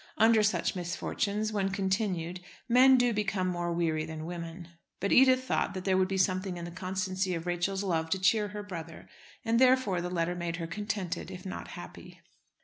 [0.17, 4.69] Under such misfortunes, when continued, men do become more weary than women.
[4.99, 8.47] But Edith thought there would be something in the constancy of Rachel's love to cheer
[8.47, 9.07] her brother,
[9.45, 12.19] and therefore the letter made her contented if not happy.